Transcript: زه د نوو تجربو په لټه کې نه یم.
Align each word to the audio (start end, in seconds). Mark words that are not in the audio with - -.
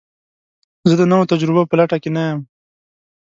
زه 0.89 0.93
د 0.99 1.03
نوو 1.11 1.29
تجربو 1.31 1.69
په 1.69 1.75
لټه 1.79 1.97
کې 2.03 2.09
نه 2.15 2.23
یم. 2.29 2.39